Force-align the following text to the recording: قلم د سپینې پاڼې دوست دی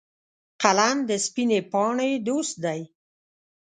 قلم 0.61 0.97
د 1.09 1.11
سپینې 1.25 1.59
پاڼې 1.71 2.09
دوست 2.27 2.55
دی 2.63 2.81